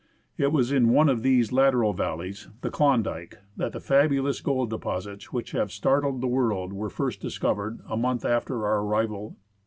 It 0.35 0.51
was 0.51 0.71
in 0.71 0.89
one 0.89 1.09
of 1.09 1.21
these 1.21 1.51
lateral 1.51 1.93
valleys, 1.93 2.47
the 2.61 2.71
Klondike, 2.71 3.37
that 3.55 3.71
the 3.71 3.79
fabulous 3.79 4.41
gold 4.41 4.71
deposits 4.71 5.31
which 5.31 5.51
have 5.51 5.71
startled 5.71 6.21
the 6.21 6.27
world 6.27 6.73
were 6.73 6.89
first 6.89 7.21
discovered 7.21 7.81
a 7.87 7.95
month 7.95 8.25
after 8.25 8.65
our 8.65 8.79
arrival. 8.79 9.35